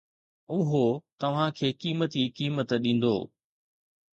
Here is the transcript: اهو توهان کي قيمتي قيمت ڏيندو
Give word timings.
اهو 0.55 0.85
توهان 1.19 1.49
کي 1.57 1.69
قيمتي 1.81 2.23
قيمت 2.37 2.69
ڏيندو 2.83 3.15